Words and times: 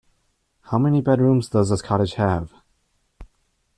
How 0.61 0.79
many 0.79 0.99
bedrooms 0.99 1.47
does 1.49 1.69
this 1.69 1.83
cottage 1.83 2.15
have? 2.15 2.51